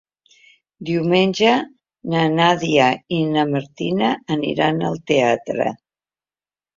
Diumenge 0.89 1.49
na 2.13 2.23
Nàdia 2.39 2.87
i 3.17 3.19
na 3.35 3.43
Martina 3.49 4.09
aniran 4.37 4.81
al 4.89 4.97
teatre. 5.13 5.67